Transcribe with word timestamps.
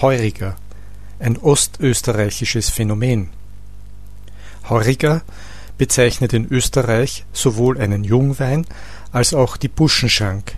Heuriger, 0.00 0.54
ein 1.18 1.36
ostösterreichisches 1.36 2.70
Phänomen. 2.70 3.30
Heuriger 4.68 5.22
bezeichnet 5.76 6.32
in 6.32 6.46
Österreich 6.46 7.24
sowohl 7.32 7.80
einen 7.80 8.04
Jungwein 8.04 8.64
als 9.10 9.34
auch 9.34 9.56
die 9.56 9.66
Buschenschank. 9.66 10.56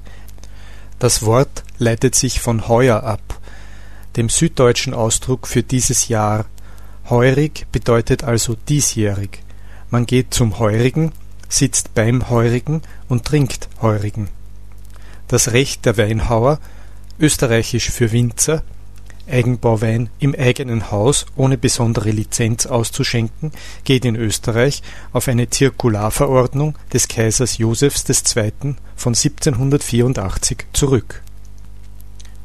Das 0.98 1.22
Wort 1.22 1.64
leitet 1.78 2.14
sich 2.14 2.40
von 2.40 2.68
Heuer 2.68 3.02
ab, 3.02 3.40
dem 4.16 4.28
süddeutschen 4.28 4.92
Ausdruck 4.92 5.46
für 5.46 5.62
dieses 5.62 6.08
Jahr. 6.08 6.44
Heurig 7.08 7.66
bedeutet 7.72 8.24
also 8.24 8.56
diesjährig. 8.68 9.42
Man 9.88 10.04
geht 10.04 10.34
zum 10.34 10.58
Heurigen, 10.58 11.12
sitzt 11.48 11.94
beim 11.94 12.28
Heurigen 12.28 12.82
und 13.08 13.24
trinkt 13.24 13.70
Heurigen. 13.80 14.28
Das 15.28 15.52
Recht 15.52 15.86
der 15.86 15.96
Weinhauer, 15.96 16.58
österreichisch 17.18 17.90
für 17.90 18.12
Winzer, 18.12 18.62
Eigenbauwein 19.30 20.10
im 20.18 20.34
eigenen 20.34 20.90
Haus 20.90 21.26
ohne 21.36 21.56
besondere 21.56 22.10
Lizenz 22.10 22.66
auszuschenken, 22.66 23.52
geht 23.84 24.04
in 24.04 24.16
Österreich 24.16 24.82
auf 25.12 25.28
eine 25.28 25.48
Zirkularverordnung 25.48 26.76
des 26.92 27.08
Kaisers 27.08 27.58
Josephs 27.58 28.04
II. 28.08 28.74
von 28.96 29.14
1784 29.14 30.66
zurück. 30.72 31.22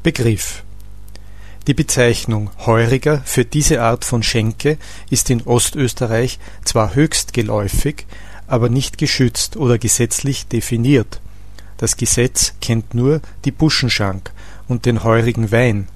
Begriff 0.02 0.62
Die 1.66 1.74
Bezeichnung 1.74 2.50
Heuriger 2.64 3.22
für 3.24 3.44
diese 3.44 3.82
Art 3.82 4.04
von 4.04 4.22
Schenke 4.22 4.78
ist 5.10 5.30
in 5.30 5.42
Ostösterreich 5.42 6.38
zwar 6.64 6.94
höchst 6.94 7.32
geläufig, 7.32 8.06
aber 8.46 8.68
nicht 8.68 8.98
geschützt 8.98 9.56
oder 9.56 9.78
gesetzlich 9.78 10.46
definiert. 10.46 11.20
Das 11.78 11.96
Gesetz 11.96 12.54
kennt 12.60 12.94
nur 12.94 13.20
die 13.44 13.50
Buschenschank 13.50 14.32
und 14.68 14.86
den 14.86 15.04
heurigen 15.04 15.52
Wein 15.52 15.88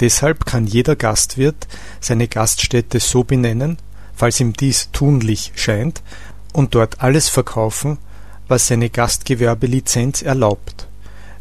Deshalb 0.00 0.46
kann 0.46 0.66
jeder 0.66 0.96
Gastwirt 0.96 1.66
seine 2.00 2.28
Gaststätte 2.28 3.00
so 3.00 3.24
benennen, 3.24 3.78
falls 4.14 4.40
ihm 4.40 4.52
dies 4.52 4.90
tunlich 4.92 5.52
scheint, 5.54 6.02
und 6.52 6.74
dort 6.74 7.00
alles 7.00 7.28
verkaufen, 7.28 7.98
was 8.48 8.68
seine 8.68 8.90
Gastgewerbelizenz 8.90 10.22
erlaubt. 10.22 10.88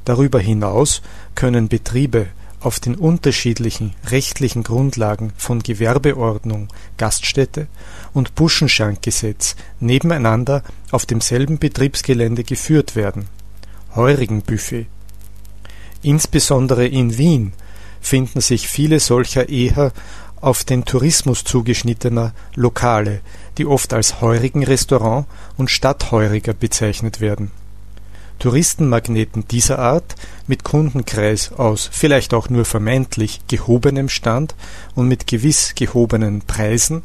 Darüber 0.06 0.40
hinaus 0.40 1.02
können 1.36 1.70
Betriebe 1.70 2.28
auf 2.59 2.80
den 2.80 2.96
unterschiedlichen 2.96 3.94
rechtlichen 4.08 4.64
Grundlagen 4.64 5.31
von 5.38 5.59
Gewerbeordnung, 5.59 6.70
Gaststätte 6.98 7.68
und 8.14 8.36
Buschenschankgesetz 8.36 9.56
nebeneinander 9.80 10.64
auf 10.92 11.06
demselben 11.06 11.59
Betriebsgelände 11.59 12.44
geführt 12.44 12.96
werden. 12.96 13.28
Heurigenbuffet. 13.96 14.88
Insbesondere 16.02 16.88
in 16.88 17.18
Wien 17.18 17.53
finden 18.02 18.42
sich 18.42 18.67
viele 18.67 19.00
solcher 19.00 19.50
eher 19.50 19.92
auf 20.40 20.64
den 20.64 20.86
Tourismus 20.86 21.44
zugeschnittener 21.44 22.34
Lokale, 22.56 23.22
die 23.58 23.66
oft 23.66 23.94
als 23.94 24.22
Heurigen-Restaurant 24.22 25.26
und 25.58 25.72
Stadtheuriger 25.72 26.53
bezeichnet 26.53 27.22
werden. 27.22 27.52
Touristenmagneten 28.40 29.48
dieser 29.48 29.80
Art, 29.80 30.16
mit 30.45 30.64
Kundenkreis 30.64 31.52
aus 31.53 31.90
vielleicht 31.92 32.36
auch 32.36 32.50
nur 32.50 32.66
vermeintlich 32.66 33.42
gehobenem 33.48 34.09
Stand 34.09 34.53
und 34.94 35.08
mit 35.08 35.25
gewiss 35.25 35.73
gehobenen 35.75 36.42
Preisen, 36.42 37.02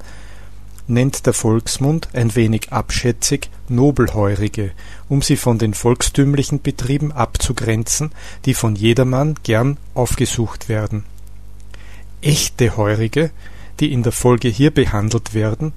nennt 0.93 1.27
der 1.27 1.33
Volksmund 1.33 2.09
ein 2.13 2.35
wenig 2.37 2.73
abschätzig 2.73 3.51
Nobelheurige, 3.69 4.73
um 5.09 5.23
sie 5.23 5.37
von 5.37 5.59
den 5.59 5.75
volkstümlichen 5.75 6.63
Betrieben 6.63 7.13
abzugrenzen, 7.13 8.13
die 8.45 8.55
von 8.55 8.77
jedermann 8.77 9.35
gern 9.43 9.79
aufgesucht 9.95 10.69
werden. 10.69 11.05
Echte 12.21 12.77
Heurige, 12.77 13.31
die 13.81 13.93
in 13.93 14.03
der 14.03 14.13
Folge 14.13 14.49
hier 14.49 14.71
behandelt 14.71 15.35
werden, 15.35 15.73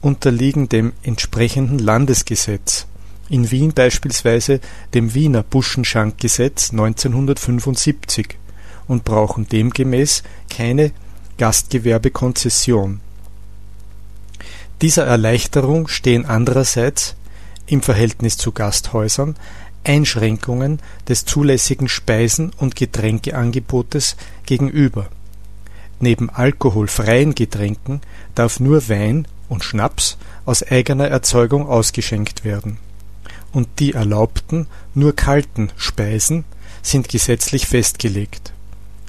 unterliegen 0.00 0.68
dem 0.68 0.92
entsprechenden 1.02 1.78
Landesgesetz, 1.78 2.86
in 3.28 3.50
Wien 3.50 3.72
beispielsweise 3.72 4.60
dem 4.94 5.14
Wiener 5.14 5.42
Buschenschankgesetz 5.42 6.70
1975 6.70 8.38
und 8.88 9.04
brauchen 9.04 9.48
demgemäß 9.48 10.22
keine 10.48 10.92
Gastgewerbekonzession 11.38 13.00
dieser 14.82 15.06
Erleichterung 15.06 15.88
stehen 15.88 16.26
andererseits 16.26 17.16
(im 17.66 17.82
Verhältnis 17.82 18.36
zu 18.36 18.52
Gasthäusern) 18.52 19.36
Einschränkungen 19.84 20.80
des 21.08 21.24
zulässigen 21.24 21.88
Speisen 21.88 22.52
und 22.58 22.76
Getränkeangebotes 22.76 24.16
gegenüber: 24.44 25.08
Neben 26.00 26.28
alkoholfreien 26.28 27.34
Getränken 27.34 28.00
darf 28.34 28.60
nur 28.60 28.88
Wein 28.88 29.26
und 29.48 29.64
Schnaps 29.64 30.18
aus 30.44 30.62
eigener 30.62 31.08
Erzeugung 31.08 31.66
ausgeschenkt 31.66 32.44
werden, 32.44 32.78
und 33.52 33.68
die 33.78 33.94
erlaubten 33.94 34.66
nur 34.94 35.16
kalten 35.16 35.70
Speisen 35.76 36.44
sind 36.82 37.08
gesetzlich 37.08 37.66
festgelegt. 37.66 38.52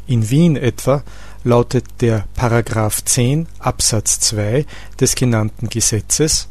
In 0.07 0.29
Wien 0.29 0.55
etwa 0.55 1.03
lautet 1.47 1.85
der§ 2.01 2.25
10 3.05 3.47
Absatz 3.59 4.19
2 4.19 4.65
des 4.99 5.15
genannten 5.15 5.69
Gesetzes. 5.69 6.47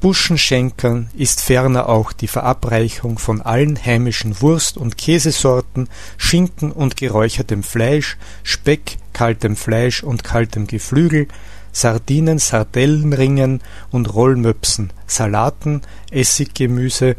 Buschenschenkern 0.00 1.10
ist 1.14 1.42
ferner 1.42 1.88
auch 1.88 2.12
die 2.12 2.26
Verabreichung 2.26 3.18
von 3.18 3.42
allen 3.42 3.78
heimischen 3.82 4.40
Wurst 4.40 4.78
und 4.78 4.96
Käsesorten, 4.96 5.88
Schinken 6.16 6.72
und 6.72 6.96
geräuchertem 6.96 7.62
Fleisch, 7.62 8.16
Speck, 8.42 8.96
kaltem 9.12 9.56
Fleisch 9.56 10.02
und 10.02 10.24
kaltem 10.24 10.66
Geflügel, 10.66 11.28
Sardinen, 11.72 12.38
Sardellenringen 12.38 13.60
und 13.90 14.12
Rollmöpsen, 14.12 14.90
Salaten, 15.06 15.82
Essiggemüse, 16.10 17.16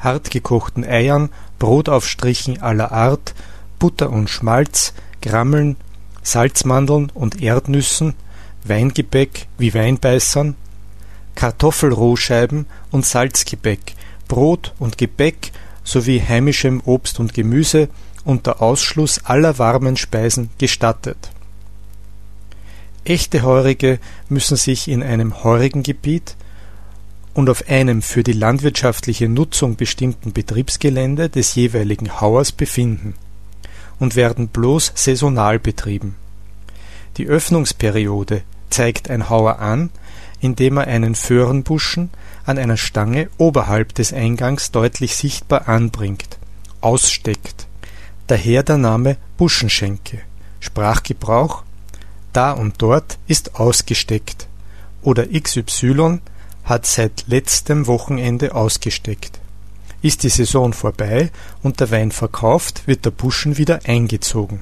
hartgekochten 0.00 0.84
Eiern, 0.84 1.30
Brotaufstrichen 1.58 2.60
aller 2.60 2.92
Art, 2.92 3.34
Butter 3.78 4.10
und 4.10 4.28
Schmalz, 4.28 4.92
Grammeln, 5.22 5.76
Salzmandeln 6.26 7.10
und 7.14 7.40
Erdnüssen, 7.40 8.14
Weingebäck 8.64 9.46
wie 9.58 9.72
Weinbeißern, 9.72 10.56
Kartoffelrohscheiben 11.36 12.66
und 12.90 13.06
Salzgebäck, 13.06 13.94
Brot 14.26 14.74
und 14.80 14.98
Gebäck 14.98 15.52
sowie 15.84 16.20
heimischem 16.20 16.82
Obst 16.84 17.20
und 17.20 17.32
Gemüse 17.32 17.88
unter 18.24 18.60
Ausschluss 18.60 19.20
aller 19.24 19.58
warmen 19.58 19.96
Speisen 19.96 20.50
gestattet. 20.58 21.30
Echte 23.04 23.42
Heurige 23.42 24.00
müssen 24.28 24.56
sich 24.56 24.88
in 24.88 25.04
einem 25.04 25.44
Heurigengebiet 25.44 26.34
und 27.34 27.48
auf 27.48 27.68
einem 27.68 28.02
für 28.02 28.24
die 28.24 28.32
landwirtschaftliche 28.32 29.28
Nutzung 29.28 29.76
bestimmten 29.76 30.32
Betriebsgelände 30.32 31.28
des 31.28 31.54
jeweiligen 31.54 32.20
Hauers 32.20 32.50
befinden 32.50 33.14
und 33.98 34.16
werden 34.16 34.48
bloß 34.48 34.92
saisonal 34.94 35.58
betrieben. 35.58 36.16
Die 37.16 37.26
Öffnungsperiode 37.26 38.42
zeigt 38.70 39.10
ein 39.10 39.30
Hauer 39.30 39.58
an, 39.58 39.90
indem 40.40 40.76
er 40.76 40.86
einen 40.86 41.14
Föhrenbuschen 41.14 42.10
an 42.44 42.58
einer 42.58 42.76
Stange 42.76 43.28
oberhalb 43.38 43.94
des 43.94 44.12
Eingangs 44.12 44.70
deutlich 44.70 45.16
sichtbar 45.16 45.68
anbringt, 45.68 46.38
aussteckt. 46.80 47.66
Daher 48.26 48.62
der 48.62 48.78
Name 48.78 49.16
Buschenschenke. 49.36 50.20
Sprachgebrauch 50.60 51.62
da 52.36 52.52
und 52.52 52.82
dort 52.82 53.18
ist 53.26 53.54
ausgesteckt 53.54 54.46
oder 55.00 55.26
XY 55.26 56.20
hat 56.64 56.84
seit 56.84 57.24
letztem 57.28 57.86
Wochenende 57.86 58.54
ausgesteckt. 58.54 59.40
Ist 60.06 60.22
die 60.22 60.28
Saison 60.28 60.72
vorbei 60.72 61.32
und 61.64 61.80
der 61.80 61.90
Wein 61.90 62.12
verkauft, 62.12 62.86
wird 62.86 63.04
der 63.04 63.10
Buschen 63.10 63.58
wieder 63.58 63.80
eingezogen. 63.86 64.60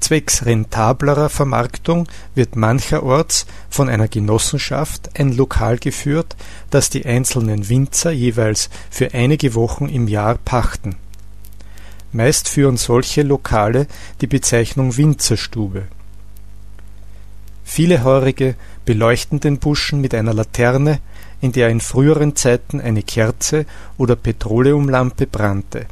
Zwecks 0.00 0.44
rentablerer 0.44 1.30
Vermarktung 1.30 2.06
wird 2.34 2.56
mancherorts 2.56 3.46
von 3.70 3.88
einer 3.88 4.06
Genossenschaft 4.06 5.18
ein 5.18 5.32
Lokal 5.32 5.78
geführt, 5.78 6.36
das 6.68 6.90
die 6.90 7.06
einzelnen 7.06 7.70
Winzer 7.70 8.10
jeweils 8.10 8.68
für 8.90 9.14
einige 9.14 9.54
Wochen 9.54 9.88
im 9.88 10.08
Jahr 10.08 10.34
pachten. 10.44 10.96
Meist 12.12 12.50
führen 12.50 12.76
solche 12.76 13.22
Lokale 13.22 13.86
die 14.20 14.26
Bezeichnung 14.26 14.98
Winzerstube. 14.98 15.84
Viele 17.64 18.04
Heurige 18.04 18.56
beleuchten 18.84 19.40
den 19.40 19.58
Buschen 19.58 20.02
mit 20.02 20.14
einer 20.14 20.34
Laterne 20.34 21.00
in 21.40 21.52
der 21.52 21.68
in 21.68 21.80
früheren 21.80 22.36
Zeiten 22.36 22.80
eine 22.80 23.02
Kerze 23.02 23.66
oder 23.98 24.16
Petroleumlampe 24.16 25.26
brannte, 25.26 25.86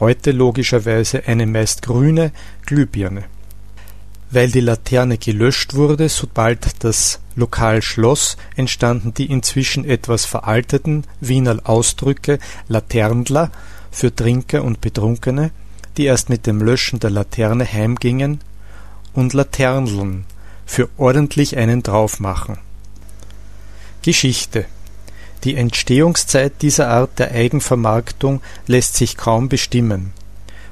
heute 0.00 0.32
logischerweise 0.32 1.26
eine 1.26 1.46
meist 1.46 1.82
grüne 1.82 2.32
Glühbirne. 2.64 3.24
Weil 4.30 4.50
die 4.50 4.60
Laterne 4.60 5.18
gelöscht 5.18 5.74
wurde, 5.74 6.08
sobald 6.08 6.84
das 6.84 7.20
Lokal 7.36 7.82
schloss, 7.82 8.36
entstanden 8.56 9.14
die 9.14 9.26
inzwischen 9.26 9.84
etwas 9.84 10.24
veralteten 10.24 11.04
Wiener 11.20 11.60
Ausdrücke 11.64 12.38
Laternler 12.68 13.50
für 13.90 14.14
Trinker 14.14 14.64
und 14.64 14.80
Betrunkene, 14.80 15.50
die 15.96 16.04
erst 16.06 16.28
mit 16.28 16.46
dem 16.46 16.60
Löschen 16.60 16.98
der 17.00 17.10
Laterne 17.10 17.64
heimgingen, 17.64 18.40
und 19.14 19.32
Laterneln 19.32 20.26
für 20.66 20.90
ordentlich 20.98 21.56
einen 21.56 21.82
draufmachen. 21.82 22.58
Geschichte 24.02 24.66
Die 25.44 25.54
Entstehungszeit 25.56 26.62
dieser 26.62 26.88
Art 26.88 27.18
der 27.18 27.32
Eigenvermarktung 27.32 28.40
lässt 28.66 28.96
sich 28.96 29.16
kaum 29.16 29.48
bestimmen. 29.48 30.12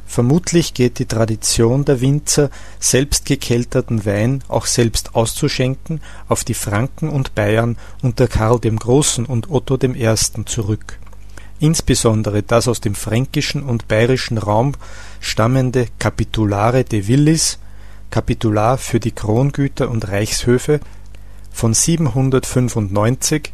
Vermutlich 0.07 0.75
geht 0.75 0.99
die 0.99 1.07
Tradition 1.07 1.85
der 1.85 2.01
Winzer, 2.01 2.51
selbst 2.79 3.25
gekelterten 3.25 4.05
Wein 4.05 4.45
auch 4.49 4.67
selbst 4.67 5.15
auszuschenken, 5.15 6.01
auf 6.29 6.45
die 6.45 6.55
Franken 6.55 7.09
und 7.09 7.35
Bayern 7.35 7.77
unter 8.03 8.29
Karl 8.29 8.61
dem 8.61 8.79
Großen 8.79 9.25
und 9.25 9.51
Otto 9.51 9.77
dem 9.77 9.95
Ersten 9.95 10.47
zurück. 10.47 10.99
Insbesondere 11.59 12.43
das 12.43 12.69
aus 12.69 12.81
dem 12.81 12.95
fränkischen 12.95 13.63
und 13.63 13.89
bayerischen 13.89 14.39
Raum 14.39 14.73
stammende 15.21 15.89
Capitulare 15.99 16.85
de 16.85 17.09
Villis 17.09 17.59
(Kapitular 18.11 18.77
für 18.79 19.01
die 19.01 19.13
Krongüter 19.13 19.91
und 19.91 20.07
Reichshöfe) 20.09 20.81
von 21.51 21.75
795 21.75 23.53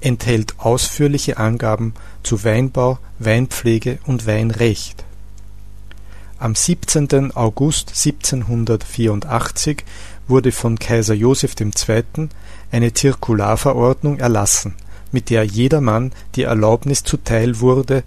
enthält 0.00 0.54
ausführliche 0.58 1.36
Angaben 1.38 1.94
zu 2.22 2.44
Weinbau, 2.44 2.98
Weinpflege 3.18 3.98
und 4.06 4.26
Weinrecht 4.26 5.04
am 6.40 6.54
17. 6.54 7.36
August 7.36 7.90
1784 7.90 9.84
wurde 10.26 10.52
von 10.52 10.78
Kaiser 10.78 11.12
Joseph 11.12 11.54
II. 11.60 12.30
eine 12.72 12.94
Zirkularverordnung 12.94 14.18
erlassen, 14.18 14.74
mit 15.12 15.28
der 15.28 15.44
jedermann 15.44 16.12
die 16.36 16.44
Erlaubnis 16.44 17.04
zuteil 17.04 17.60
wurde, 17.60 18.04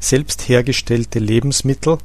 selbst 0.00 0.48
hergestellte 0.48 1.18
Lebensmittel, 1.18 1.98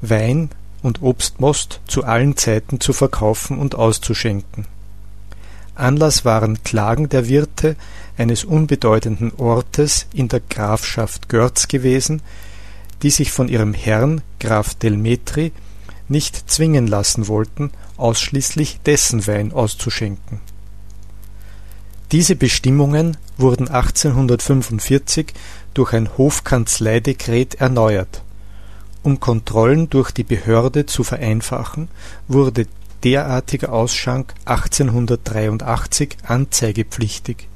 Wein 0.00 0.50
und 0.82 1.00
Obstmost 1.00 1.80
zu 1.86 2.02
allen 2.02 2.36
Zeiten 2.36 2.80
zu 2.80 2.92
verkaufen 2.92 3.56
und 3.56 3.76
auszuschenken. 3.76 4.66
Anlass 5.78 6.24
waren 6.24 6.62
Klagen 6.62 7.08
der 7.08 7.28
Wirte 7.28 7.76
eines 8.16 8.44
unbedeutenden 8.44 9.32
Ortes 9.36 10.06
in 10.12 10.28
der 10.28 10.40
Grafschaft 10.40 11.28
Görz 11.28 11.68
gewesen 11.68 12.22
die 13.02 13.10
sich 13.10 13.30
von 13.30 13.48
ihrem 13.48 13.74
Herrn 13.74 14.22
Graf 14.40 14.74
Delmetri 14.74 15.52
nicht 16.08 16.50
zwingen 16.50 16.86
lassen 16.86 17.28
wollten, 17.28 17.70
ausschließlich 17.96 18.80
dessen 18.84 19.26
Wein 19.26 19.52
auszuschenken. 19.52 20.40
Diese 22.12 22.36
Bestimmungen 22.36 23.18
wurden 23.36 23.68
1845 23.68 25.34
durch 25.74 25.92
ein 25.92 26.08
Hofkanzleidekret 26.16 27.56
erneuert. 27.56 28.22
Um 29.02 29.20
Kontrollen 29.20 29.90
durch 29.90 30.10
die 30.10 30.24
Behörde 30.24 30.86
zu 30.86 31.04
vereinfachen, 31.04 31.88
wurde 32.26 32.66
derartiger 33.04 33.72
Ausschank 33.72 34.34
1883 34.46 36.16
anzeigepflichtig 36.24 37.48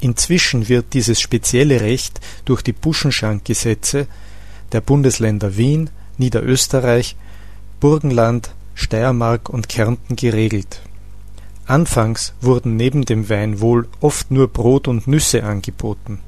Inzwischen 0.00 0.68
wird 0.68 0.94
dieses 0.94 1.20
spezielle 1.20 1.82
Recht 1.82 2.20
durch 2.46 2.62
die 2.62 2.72
Buschenschankgesetze 2.72 4.06
der 4.72 4.80
Bundesländer 4.80 5.56
Wien, 5.56 5.90
Niederösterreich, 6.16 7.16
Burgenland, 7.80 8.52
Steiermark 8.74 9.50
und 9.50 9.68
Kärnten 9.68 10.16
geregelt. 10.16 10.80
Anfangs 11.66 12.32
wurden 12.40 12.76
neben 12.76 13.04
dem 13.04 13.28
Wein 13.28 13.60
wohl 13.60 13.88
oft 14.00 14.30
nur 14.30 14.48
Brot 14.48 14.88
und 14.88 15.06
Nüsse 15.06 15.44
angeboten. 15.44 16.20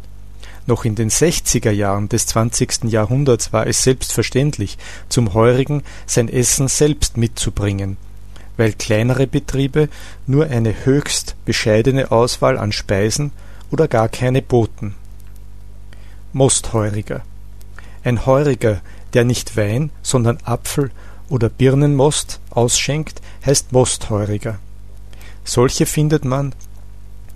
Noch 0.66 0.84
in 0.84 0.94
den 0.94 1.10
60er 1.10 1.70
Jahren 1.70 2.08
des 2.08 2.26
20. 2.26 2.84
Jahrhunderts 2.84 3.52
war 3.52 3.66
es 3.66 3.82
selbstverständlich, 3.82 4.78
zum 5.08 5.34
Heurigen 5.34 5.82
sein 6.06 6.28
Essen 6.28 6.68
selbst 6.68 7.16
mitzubringen, 7.16 7.96
weil 8.56 8.72
kleinere 8.72 9.26
Betriebe 9.26 9.88
nur 10.26 10.46
eine 10.46 10.84
höchst 10.84 11.34
bescheidene 11.44 12.12
Auswahl 12.12 12.58
an 12.58 12.70
Speisen 12.70 13.32
oder 13.70 13.88
gar 13.88 14.08
keine 14.08 14.40
boten. 14.40 14.94
Mostheuriger 16.32 17.22
Ein 18.04 18.24
Heuriger, 18.24 18.80
der 19.14 19.24
nicht 19.24 19.56
Wein, 19.56 19.90
sondern 20.02 20.38
Apfel 20.44 20.90
oder 21.28 21.48
Birnenmost 21.48 22.40
ausschenkt, 22.50 23.20
heißt 23.44 23.72
Mostheuriger. 23.72 24.58
Solche 25.44 25.86
findet 25.86 26.24
man 26.24 26.54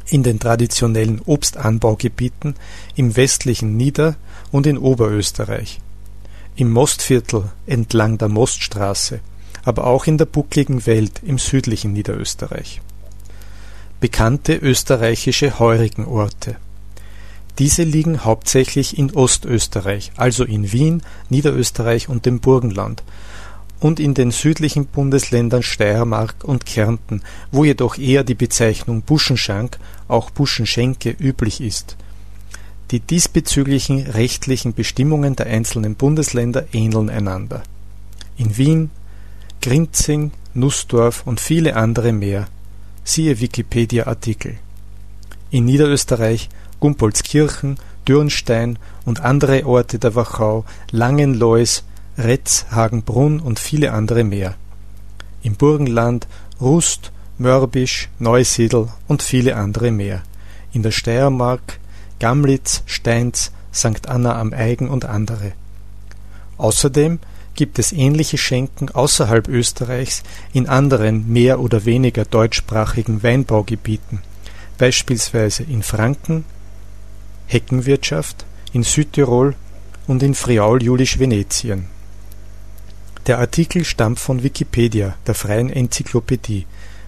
in 0.09 0.23
den 0.23 0.39
traditionellen 0.39 1.21
Obstanbaugebieten 1.25 2.55
im 2.95 3.17
westlichen 3.17 3.77
Nieder- 3.77 4.17
und 4.53 4.67
in 4.67 4.79
Oberösterreich, 4.79 5.81
im 6.55 6.71
Mostviertel 6.73 7.51
entlang 7.67 8.19
der 8.19 8.29
Moststraße, 8.29 9.21
aber 9.65 9.87
auch 9.87 10.07
in 10.07 10.19
der 10.19 10.27
buckligen 10.27 10.87
Welt 10.87 11.21
im 11.25 11.39
südlichen 11.39 11.93
Niederösterreich 11.93 12.81
bekannte 14.01 14.55
österreichische 14.55 15.59
Heurigenorte. 15.59 16.57
Diese 17.59 17.83
liegen 17.83 18.25
hauptsächlich 18.25 18.99
in 18.99 19.15
Ostösterreich, 19.15 20.13
also 20.17 20.45
in 20.45 20.73
Wien, 20.73 21.03
Niederösterreich 21.31 22.09
und 22.09 22.27
dem 22.27 22.41
Burgenland, 22.41 23.03
und 23.81 24.01
in 24.01 24.15
den 24.15 24.31
südlichen 24.31 24.87
Bundesländern 24.87 25.63
Steiermark 25.63 26.45
und 26.45 26.67
Kärnten, 26.67 27.23
wo 27.51 27.65
jedoch 27.65 27.99
eher 27.99 28.25
die 28.25 28.35
Bezeichnung 28.35 29.03
Buschenschank, 29.03 29.79
auch 30.09 30.31
Buschenschenke, 30.31 31.11
üblich 31.11 31.61
ist. 31.61 31.97
Die 32.91 33.01
diesbezüglichen 33.01 34.07
rechtlichen 34.07 34.73
Bestimmungen 34.73 35.37
der 35.37 35.47
einzelnen 35.47 35.97
Bundesländer 35.97 36.67
ähneln 36.73 37.11
einander. 37.11 37.63
In 38.39 38.57
Wien, 38.57 38.91
Grinzing, 39.61 40.31
Nussdorf 40.55 41.27
und 41.27 41.41
viele 41.41 41.77
andere 41.77 42.13
mehr 42.13 42.47
Siehe 43.09 43.41
Wikipedia-Artikel. 43.41 44.59
In 45.51 45.65
Niederösterreich 45.65 46.49
Gumpoldskirchen, 46.81 47.79
Dürnstein 48.07 48.81
und 49.05 49.21
andere 49.21 49.65
Orte 49.65 50.01
der 50.01 50.17
Wachau, 50.17 50.65
Langenlois, 50.91 51.85
Retz, 52.19 52.67
Hagenbrunn 52.71 53.41
und 53.41 53.59
viele 53.59 53.93
andere 53.93 54.25
mehr. 54.25 54.55
Im 55.43 55.55
Burgenland 55.55 56.27
Rust, 56.61 57.13
Mörbisch, 57.39 58.09
Neusiedl 58.19 58.89
und 59.07 59.23
viele 59.23 59.57
andere 59.57 59.91
mehr. 59.91 60.23
In 60.73 60.83
der 60.83 60.93
Steiermark 60.93 61.79
Gamlitz, 62.19 62.83
Steins, 62.87 63.53
St. 63.75 64.09
Anna 64.09 64.39
am 64.41 64.55
Eigen 64.55 64.89
und 64.89 65.05
andere. 65.05 65.53
Außerdem 66.57 67.19
gibt 67.55 67.79
es 67.79 67.93
ähnliche 67.93 68.39
Schenken 68.39 68.89
außerhalb 68.89 69.49
Österreichs 69.49 70.23
in 70.55 70.67
anderen 70.67 71.31
mehr 71.31 71.61
oder 71.61 71.85
weniger 71.85 72.25
deutschsprachigen 72.25 73.23
Weinbaugebieten, 73.23 74.21
beispielsweise 74.79 75.63
in 75.63 75.83
Franken, 75.83 76.45
Heckenwirtschaft, 77.47 78.47
in 78.73 78.83
Südtirol 78.83 79.55
und 80.07 80.23
in 80.23 80.35
Friaul-Julisch-Venetien. 80.35 81.96
Der 83.27 83.39
Artikel 83.41 83.85
stammt 83.85 84.21
von 84.21 84.45
Wikipedia, 84.45 85.17
der 85.27 85.35
freien 85.35 85.69
Enzyklopädie, 85.69 86.67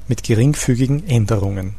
mit 0.08 0.24
geringfügigen 0.24 1.06
Änderungen 1.08 1.74